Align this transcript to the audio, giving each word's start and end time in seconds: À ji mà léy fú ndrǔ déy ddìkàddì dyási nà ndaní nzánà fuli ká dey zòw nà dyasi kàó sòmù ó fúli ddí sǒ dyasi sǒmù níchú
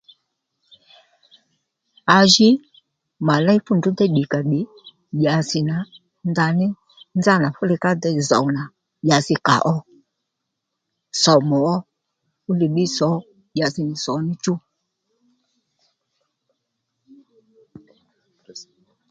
À 2.17 2.19
ji 2.33 2.49
mà 3.27 3.35
léy 3.45 3.59
fú 3.65 3.71
ndrǔ 3.75 3.89
déy 3.97 4.09
ddìkàddì 4.11 4.59
dyási 5.19 5.59
nà 5.69 5.77
ndaní 6.31 6.67
nzánà 7.19 7.47
fuli 7.55 7.75
ká 7.83 7.91
dey 8.03 8.17
zòw 8.29 8.45
nà 8.55 8.63
dyasi 9.05 9.35
kàó 9.47 9.75
sòmù 11.21 11.57
ó 11.73 11.75
fúli 12.43 12.65
ddí 12.69 12.85
sǒ 12.97 13.09
dyasi 13.55 13.81
sǒmù 14.03 14.21
níchú 14.27 14.53